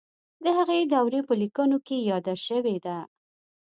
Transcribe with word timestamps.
د 0.43 0.45
هغې 0.57 0.79
دورې 0.93 1.21
په 1.27 1.33
لیکنو 1.41 1.77
کې 1.87 1.97
یاده 2.09 2.35
شوې 2.45 2.77
ده. 2.85 2.97